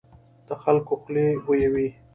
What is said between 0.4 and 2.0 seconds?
د خلکو خولې بويي.